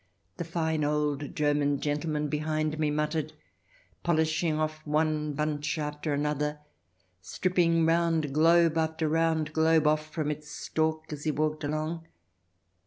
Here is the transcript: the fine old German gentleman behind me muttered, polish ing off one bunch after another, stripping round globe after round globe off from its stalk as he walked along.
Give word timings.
the 0.37 0.43
fine 0.43 0.83
old 0.83 1.35
German 1.35 1.79
gentleman 1.79 2.27
behind 2.27 2.79
me 2.79 2.89
muttered, 2.89 3.33
polish 4.01 4.43
ing 4.43 4.59
off 4.59 4.79
one 4.83 5.33
bunch 5.33 5.77
after 5.77 6.11
another, 6.11 6.59
stripping 7.21 7.85
round 7.85 8.33
globe 8.33 8.79
after 8.79 9.07
round 9.07 9.53
globe 9.53 9.85
off 9.85 10.07
from 10.11 10.31
its 10.31 10.49
stalk 10.49 11.13
as 11.13 11.25
he 11.25 11.29
walked 11.29 11.63
along. 11.63 12.03